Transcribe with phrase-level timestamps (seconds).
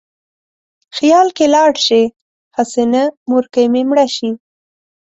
[0.97, 2.01] خیال کې لاړ شې:
[2.55, 4.29] هسې نه مورکۍ مې مړه شي